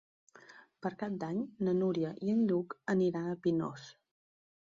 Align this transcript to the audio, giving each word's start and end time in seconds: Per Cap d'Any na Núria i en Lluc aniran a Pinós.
Per 0.85 0.91
Cap 1.01 1.17
d'Any 1.23 1.43
na 1.67 1.75
Núria 1.81 2.13
i 2.29 2.33
en 2.35 2.41
Lluc 2.53 2.75
aniran 2.95 3.27
a 3.35 3.39
Pinós. 3.45 3.87